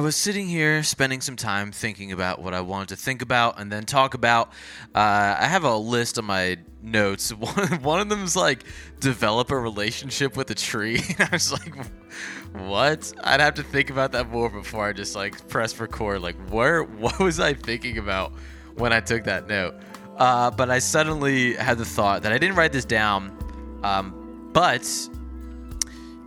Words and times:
I 0.00 0.02
was 0.02 0.16
sitting 0.16 0.48
here 0.48 0.82
spending 0.82 1.20
some 1.20 1.36
time 1.36 1.72
thinking 1.72 2.10
about 2.10 2.40
what 2.40 2.54
I 2.54 2.62
wanted 2.62 2.88
to 2.88 2.96
think 2.96 3.20
about 3.20 3.60
and 3.60 3.70
then 3.70 3.84
talk 3.84 4.14
about. 4.14 4.48
Uh, 4.94 5.36
I 5.38 5.44
have 5.44 5.64
a 5.64 5.76
list 5.76 6.16
of 6.16 6.24
my 6.24 6.56
notes. 6.80 7.34
One, 7.34 7.82
one 7.82 8.00
of 8.00 8.08
them 8.08 8.24
is 8.24 8.34
like 8.34 8.64
develop 8.98 9.50
a 9.50 9.58
relationship 9.58 10.38
with 10.38 10.50
a 10.50 10.54
tree. 10.54 11.02
I 11.18 11.28
was 11.30 11.52
like, 11.52 11.74
what? 12.54 13.12
I'd 13.22 13.40
have 13.40 13.56
to 13.56 13.62
think 13.62 13.90
about 13.90 14.12
that 14.12 14.30
more 14.30 14.48
before 14.48 14.86
I 14.86 14.94
just 14.94 15.14
like 15.14 15.46
press 15.48 15.78
record. 15.78 16.22
Like, 16.22 16.36
where? 16.48 16.82
What 16.82 17.18
was 17.18 17.38
I 17.38 17.52
thinking 17.52 17.98
about 17.98 18.32
when 18.76 18.94
I 18.94 19.00
took 19.00 19.24
that 19.24 19.48
note? 19.48 19.74
Uh, 20.16 20.50
but 20.50 20.70
I 20.70 20.78
suddenly 20.78 21.56
had 21.56 21.76
the 21.76 21.84
thought 21.84 22.22
that 22.22 22.32
I 22.32 22.38
didn't 22.38 22.56
write 22.56 22.72
this 22.72 22.86
down. 22.86 23.36
Um, 23.82 24.48
but 24.54 24.80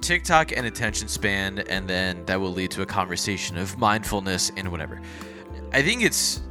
TikTok 0.04 0.52
and 0.52 0.68
attention 0.68 1.08
span, 1.08 1.60
and 1.60 1.88
then 1.88 2.25
that 2.25 2.39
will 2.39 2.52
lead 2.52 2.71
to 2.71 2.82
a 2.82 2.86
conversation 2.86 3.57
of 3.57 3.78
mindfulness 3.78 4.52
and 4.57 4.70
whatever. 4.70 5.02
I 5.71 5.82
think 5.82 6.04
it's 6.04 6.42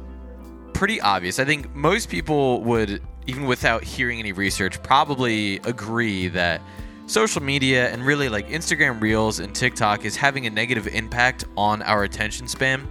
pretty 0.73 0.99
obvious. 0.99 1.37
I 1.37 1.45
think 1.45 1.73
most 1.75 2.09
people 2.09 2.61
would, 2.63 3.01
even 3.27 3.45
without 3.45 3.83
hearing 3.83 4.19
any 4.19 4.31
research, 4.31 4.81
probably 4.81 5.57
agree 5.57 6.29
that 6.29 6.61
social 7.05 7.43
media 7.43 7.89
and 7.89 8.03
really 8.03 8.27
like 8.27 8.49
Instagram 8.49 8.99
Reels 8.99 9.39
and 9.39 9.53
TikTok 9.53 10.03
is 10.03 10.15
having 10.15 10.47
a 10.47 10.49
negative 10.49 10.87
impact 10.87 11.45
on 11.55 11.83
our 11.83 12.03
attention 12.03 12.47
span. 12.47 12.87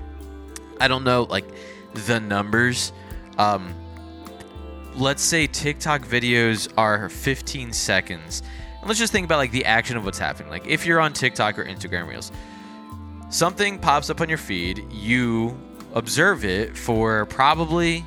I 0.80 0.86
don't 0.86 1.02
know 1.02 1.24
like 1.24 1.46
the 2.06 2.20
numbers. 2.20 2.92
Um, 3.36 3.74
let's 4.94 5.22
say 5.22 5.48
TikTok 5.48 6.02
videos 6.02 6.72
are 6.76 7.08
15 7.08 7.72
seconds 7.72 8.42
and 8.82 8.88
let's 8.88 8.98
just 8.98 9.12
think 9.12 9.24
about 9.24 9.38
like 9.38 9.52
the 9.52 9.64
action 9.64 9.96
of 9.96 10.04
what's 10.04 10.18
happening. 10.18 10.50
Like 10.50 10.66
if 10.66 10.84
you're 10.84 10.98
on 11.00 11.12
TikTok 11.12 11.56
or 11.56 11.64
Instagram 11.64 12.08
Reels, 12.08 12.32
something 13.30 13.78
pops 13.78 14.10
up 14.10 14.20
on 14.20 14.28
your 14.28 14.38
feed, 14.38 14.84
you 14.92 15.56
observe 15.94 16.44
it 16.44 16.76
for 16.76 17.26
probably 17.26 18.04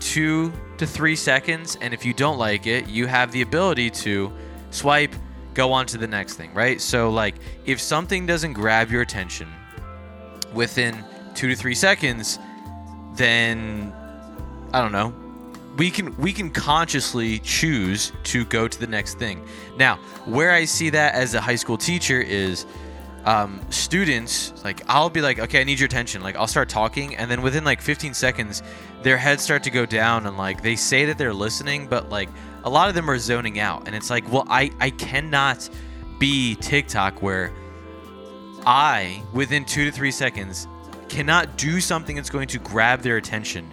two 0.00 0.52
to 0.78 0.86
three 0.86 1.14
seconds, 1.14 1.78
and 1.80 1.94
if 1.94 2.04
you 2.04 2.12
don't 2.12 2.38
like 2.38 2.66
it, 2.66 2.88
you 2.88 3.06
have 3.06 3.30
the 3.30 3.42
ability 3.42 3.88
to 3.90 4.32
swipe, 4.70 5.14
go 5.54 5.72
on 5.72 5.86
to 5.86 5.96
the 5.96 6.08
next 6.08 6.34
thing, 6.34 6.52
right? 6.54 6.80
So 6.80 7.10
like 7.10 7.36
if 7.64 7.80
something 7.80 8.26
doesn't 8.26 8.54
grab 8.54 8.90
your 8.90 9.02
attention 9.02 9.48
within 10.52 11.04
two 11.36 11.48
to 11.48 11.54
three 11.54 11.76
seconds, 11.76 12.40
then 13.14 13.92
I 14.72 14.80
don't 14.82 14.92
know, 14.92 15.14
we 15.80 15.90
can 15.90 16.14
we 16.18 16.30
can 16.30 16.50
consciously 16.50 17.38
choose 17.38 18.12
to 18.22 18.44
go 18.44 18.68
to 18.68 18.78
the 18.78 18.86
next 18.86 19.18
thing. 19.18 19.42
Now, 19.78 19.96
where 20.26 20.50
I 20.50 20.66
see 20.66 20.90
that 20.90 21.14
as 21.14 21.32
a 21.32 21.40
high 21.40 21.54
school 21.54 21.78
teacher 21.78 22.20
is 22.20 22.66
um, 23.24 23.62
students 23.70 24.52
like 24.62 24.82
I'll 24.88 25.08
be 25.08 25.22
like, 25.22 25.38
okay, 25.38 25.58
I 25.58 25.64
need 25.64 25.80
your 25.80 25.86
attention. 25.86 26.20
Like 26.20 26.36
I'll 26.36 26.46
start 26.46 26.68
talking, 26.68 27.16
and 27.16 27.30
then 27.30 27.40
within 27.40 27.64
like 27.64 27.80
15 27.80 28.12
seconds, 28.12 28.62
their 29.02 29.16
heads 29.16 29.42
start 29.42 29.62
to 29.62 29.70
go 29.70 29.86
down, 29.86 30.26
and 30.26 30.36
like 30.36 30.62
they 30.62 30.76
say 30.76 31.06
that 31.06 31.16
they're 31.16 31.32
listening, 31.32 31.86
but 31.86 32.10
like 32.10 32.28
a 32.64 32.68
lot 32.68 32.90
of 32.90 32.94
them 32.94 33.08
are 33.08 33.18
zoning 33.18 33.58
out, 33.58 33.86
and 33.86 33.96
it's 33.96 34.10
like, 34.10 34.30
well, 34.30 34.44
I 34.50 34.70
I 34.80 34.90
cannot 34.90 35.66
be 36.18 36.56
TikTok 36.56 37.22
where 37.22 37.54
I 38.66 39.22
within 39.32 39.64
two 39.64 39.86
to 39.86 39.90
three 39.90 40.10
seconds 40.10 40.68
cannot 41.08 41.56
do 41.56 41.80
something 41.80 42.16
that's 42.16 42.28
going 42.28 42.48
to 42.48 42.58
grab 42.58 43.00
their 43.00 43.16
attention, 43.16 43.66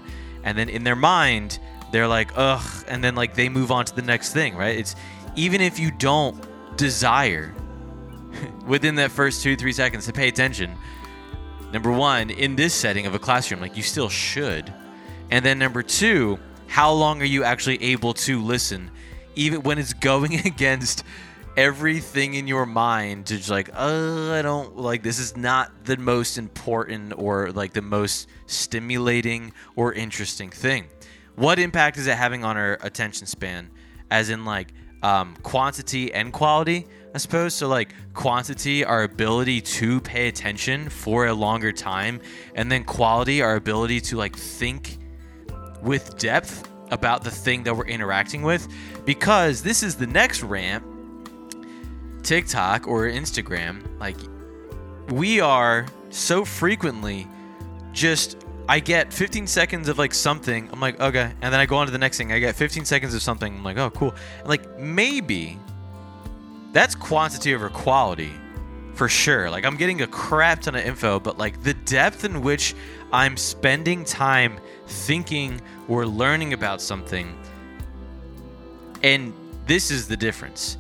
and 0.45 0.57
then 0.57 0.69
in 0.69 0.85
their 0.85 0.95
mind 0.95 1.59
they're 1.91 2.07
like, 2.07 2.31
ugh, 2.35 2.85
and 2.87 3.03
then 3.03 3.15
like 3.15 3.33
they 3.33 3.49
move 3.49 3.71
on 3.71 3.85
to 3.85 3.95
the 3.95 4.01
next 4.01 4.33
thing, 4.33 4.55
right? 4.55 4.77
It's 4.77 4.95
even 5.35 5.61
if 5.61 5.79
you 5.79 5.91
don't 5.91 6.35
desire 6.77 7.53
within 8.65 8.95
that 8.95 9.11
first 9.11 9.43
two, 9.43 9.55
three 9.55 9.73
seconds 9.73 10.05
to 10.05 10.13
pay 10.13 10.27
attention, 10.27 10.75
number 11.71 11.91
one, 11.91 12.29
in 12.29 12.55
this 12.55 12.73
setting 12.73 13.05
of 13.05 13.15
a 13.15 13.19
classroom, 13.19 13.61
like 13.61 13.77
you 13.77 13.83
still 13.83 14.09
should. 14.09 14.73
And 15.31 15.45
then 15.45 15.59
number 15.59 15.83
two, 15.83 16.39
how 16.67 16.91
long 16.91 17.21
are 17.21 17.25
you 17.25 17.43
actually 17.43 17.81
able 17.83 18.13
to 18.13 18.41
listen, 18.41 18.91
even 19.35 19.63
when 19.63 19.77
it's 19.77 19.93
going 19.93 20.45
against 20.45 21.03
everything 21.55 22.35
in 22.35 22.47
your 22.47 22.67
mind 22.67 23.25
to 23.27 23.37
just 23.37 23.49
like, 23.49 23.69
uh, 23.73 24.31
I 24.33 24.41
don't 24.43 24.77
like 24.77 25.01
this 25.01 25.17
is 25.17 25.35
not 25.35 25.71
the 25.85 25.97
most 25.97 26.37
important 26.37 27.13
or 27.17 27.51
like 27.51 27.73
the 27.73 27.81
most 27.81 28.27
stimulating 28.45 29.53
or 29.75 29.91
interesting 29.93 30.51
thing 30.51 30.85
what 31.37 31.59
impact 31.59 31.97
is 31.97 32.07
it 32.07 32.17
having 32.17 32.43
on 32.43 32.57
our 32.57 32.77
attention 32.81 33.27
span? 33.27 33.69
As 34.11 34.29
in 34.29 34.43
like 34.43 34.73
um, 35.03 35.37
quantity 35.43 36.11
and 36.11 36.33
quality 36.33 36.87
i 37.13 37.19
suppose. 37.19 37.53
So 37.53 37.67
like 37.67 37.93
quantity 38.13 38.83
our 38.83 39.03
ability 39.03 39.61
to 39.61 40.01
pay 40.01 40.27
attention 40.27 40.89
for 40.89 41.27
a 41.27 41.33
longer 41.33 41.71
time 41.71 42.21
and 42.55 42.71
then 42.71 42.83
quality 42.83 43.41
our 43.41 43.55
ability 43.55 44.01
to 44.01 44.17
like 44.17 44.35
think 44.35 44.97
with 45.81 46.17
depth 46.17 46.69
about 46.91 47.23
the 47.23 47.31
thing 47.31 47.63
that 47.63 47.75
we're 47.75 47.85
interacting 47.85 48.41
with. 48.41 48.67
Because 49.05 49.61
this 49.61 49.83
is 49.83 49.95
the 49.95 50.07
next 50.07 50.43
rant 50.43 50.83
tiktok 52.23 52.87
or 52.87 53.07
instagram 53.07 53.81
like 53.99 54.17
we 55.09 55.39
are 55.39 55.85
so 56.09 56.43
frequently 56.43 57.25
just 57.93 58.45
I 58.69 58.79
get 58.79 59.13
15 59.13 59.47
seconds 59.47 59.87
of 59.87 59.97
like 59.97 60.13
something. 60.13 60.69
I'm 60.71 60.79
like, 60.79 60.99
okay. 60.99 61.31
And 61.41 61.53
then 61.53 61.59
I 61.59 61.65
go 61.65 61.77
on 61.77 61.85
to 61.87 61.91
the 61.91 61.97
next 61.97 62.17
thing. 62.17 62.33
I 62.33 62.39
get 62.39 62.55
15 62.55 62.83
seconds 62.83 63.13
of 63.13 63.21
something. 63.21 63.55
I'm 63.55 63.63
like, 63.63 63.77
oh, 63.77 63.89
cool. 63.91 64.13
And 64.39 64.49
like, 64.49 64.77
maybe 64.77 65.57
that's 66.73 66.93
quantity 66.93 67.55
over 67.55 67.69
quality 67.69 68.31
for 68.93 69.07
sure. 69.07 69.49
Like, 69.49 69.63
I'm 69.63 69.77
getting 69.77 70.01
a 70.01 70.07
crap 70.07 70.61
ton 70.61 70.75
of 70.75 70.85
info, 70.85 71.19
but 71.19 71.37
like 71.37 71.63
the 71.63 71.73
depth 71.73 72.25
in 72.25 72.41
which 72.41 72.75
I'm 73.13 73.37
spending 73.37 74.03
time 74.03 74.59
thinking 74.87 75.61
or 75.87 76.05
learning 76.05 76.51
about 76.51 76.81
something. 76.81 77.37
And 79.01 79.33
this 79.65 79.91
is 79.91 80.09
the 80.09 80.17
difference. 80.17 80.77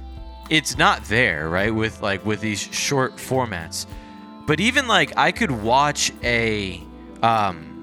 It's 0.49 0.77
not 0.77 1.05
there, 1.05 1.49
right? 1.49 1.73
With 1.73 2.01
like 2.01 2.25
with 2.25 2.41
these 2.41 2.59
short 2.59 3.15
formats. 3.15 3.85
But 4.45 4.59
even 4.59 4.87
like 4.87 5.17
I 5.17 5.31
could 5.31 5.51
watch 5.51 6.11
a 6.23 6.81
um 7.21 7.76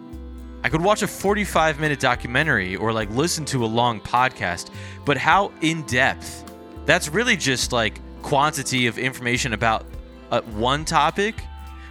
I 0.65 0.71
could 0.71 0.83
watch 0.83 1.03
a 1.03 1.07
45 1.07 1.79
minute 1.79 2.01
documentary 2.01 2.75
or 2.75 2.91
like 2.91 3.11
listen 3.11 3.45
to 3.47 3.67
a 3.67 3.67
long 3.67 4.01
podcast, 4.01 4.71
but 5.05 5.19
how 5.19 5.53
in 5.61 5.83
depth? 5.83 6.51
That's 6.87 7.11
really 7.11 7.37
just 7.37 7.71
like 7.71 8.01
quantity 8.23 8.87
of 8.87 8.99
information 8.99 9.53
about 9.53 9.85
uh, 10.31 10.41
one 10.41 10.87
topic, 10.87 11.35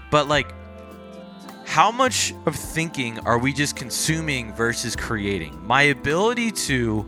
but 0.10 0.28
like 0.28 0.52
how 1.68 1.92
much 1.92 2.34
of 2.48 2.56
thinking 2.56 3.20
are 3.20 3.38
we 3.38 3.54
just 3.54 3.76
consuming 3.76 4.52
versus 4.56 4.96
creating? 4.96 5.66
My 5.68 5.84
ability 5.84 6.50
to 6.52 7.08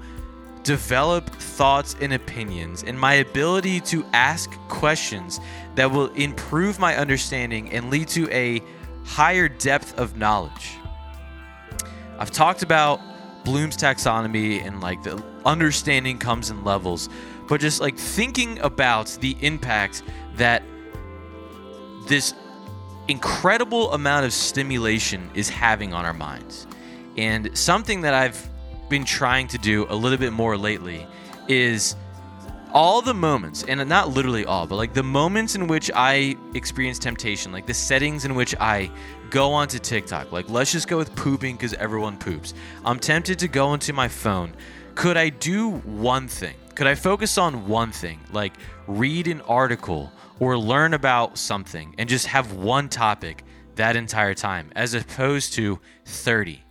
develop 0.62 1.28
thoughts 1.30 1.96
and 2.00 2.14
opinions 2.14 2.84
and 2.84 3.00
my 3.00 3.16
ability 3.16 3.80
to 3.80 4.06
ask 4.14 4.52
questions 4.68 5.40
that 5.74 5.90
will 5.90 6.12
improve 6.14 6.78
my 6.78 6.96
understanding 6.96 7.72
and 7.72 7.90
lead 7.90 8.08
to 8.10 8.30
a 8.32 8.62
higher 9.04 9.50
depth 9.50 9.98
of 9.98 10.16
knowledge. 10.16 10.78
I've 12.18 12.32
talked 12.32 12.64
about 12.64 13.02
Bloom's 13.44 13.78
taxonomy 13.78 14.66
and 14.66 14.82
like 14.82 15.04
the 15.04 15.24
understanding 15.46 16.18
comes 16.18 16.50
in 16.50 16.64
levels, 16.64 17.10
but 17.48 17.62
just 17.62 17.82
like 17.82 17.98
thinking 17.98 18.60
about 18.60 19.18
the 19.22 19.38
impact 19.42 20.04
that 20.36 20.64
this 22.08 22.34
incredible 23.08 23.94
amount 23.94 24.26
of 24.26 24.34
stimulation 24.34 25.30
is 25.36 25.50
having 25.50 25.94
on 25.94 26.06
our 26.06 26.14
minds. 26.14 26.68
And 27.18 27.56
something 27.58 28.02
that 28.02 28.14
I've 28.14 28.50
been 28.90 29.06
trying 29.06 29.48
to 29.50 29.58
do 29.58 29.86
a 29.90 29.96
little 29.96 30.18
bit 30.18 30.34
more 30.34 30.58
lately 30.58 31.06
is 31.48 31.96
all 32.76 33.02
the 33.02 33.14
moments, 33.14 33.64
and 33.64 33.88
not 33.88 34.10
literally 34.10 34.44
all, 34.46 34.68
but 34.68 34.76
like 34.76 34.94
the 34.94 35.02
moments 35.02 35.56
in 35.56 35.66
which 35.66 35.90
I 35.96 36.36
experience 36.56 37.00
temptation, 37.00 37.54
like 37.54 37.66
the 37.66 37.74
settings 37.74 38.26
in 38.26 38.36
which 38.36 38.54
I 38.60 38.92
go 39.30 39.54
onto 39.54 39.80
TikTok. 39.80 40.34
Like, 40.34 40.50
let's 40.50 40.74
just 40.74 40.90
go 40.90 40.98
with 40.98 41.16
pooping 41.16 41.56
because 41.56 41.74
everyone 41.76 42.18
poops. 42.18 42.54
I'm 42.84 43.00
tempted 43.00 43.40
to 43.40 43.48
go 43.48 43.74
into 43.74 43.94
my 43.94 44.10
phone. 44.10 44.54
Could 44.94 45.16
I 45.16 45.30
do 45.30 45.72
one 45.72 46.28
thing? 46.28 46.56
Could 46.76 46.86
I 46.86 46.96
focus 46.96 47.38
on 47.38 47.66
one 47.66 47.94
thing, 47.94 48.20
like 48.34 48.54
read 48.88 49.30
an 49.30 49.40
article 49.42 50.12
or 50.42 50.58
learn 50.58 50.94
about 50.94 51.38
something 51.38 51.96
and 51.98 52.10
just 52.10 52.28
have 52.28 52.52
one 52.52 52.90
topic 52.90 53.46
that 53.76 53.96
entire 53.96 54.34
time 54.34 54.70
as 54.76 54.94
opposed 54.94 55.54
to 55.54 55.80
30? 56.04 56.62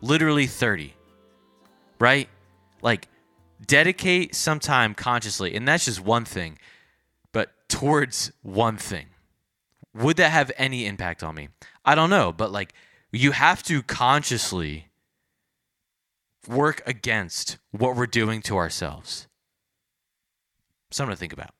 Literally 0.00 0.48
30. 0.48 0.94
Right? 2.00 2.28
Like, 2.82 3.06
dedicate 3.64 4.34
some 4.34 4.58
time 4.58 4.94
consciously, 4.94 5.54
and 5.54 5.66
that's 5.66 5.84
just 5.84 6.00
one 6.00 6.24
thing, 6.24 6.58
but 7.32 7.50
towards 7.68 8.32
one 8.42 8.76
thing. 8.76 9.06
Would 9.94 10.16
that 10.18 10.30
have 10.30 10.52
any 10.56 10.86
impact 10.86 11.22
on 11.22 11.34
me? 11.34 11.48
I 11.84 11.94
don't 11.94 12.10
know, 12.10 12.32
but 12.32 12.52
like 12.52 12.72
you 13.10 13.32
have 13.32 13.62
to 13.64 13.82
consciously 13.82 14.88
work 16.46 16.82
against 16.86 17.58
what 17.70 17.96
we're 17.96 18.06
doing 18.06 18.42
to 18.42 18.56
ourselves. 18.56 19.26
Something 20.90 21.14
to 21.14 21.18
think 21.18 21.32
about. 21.32 21.50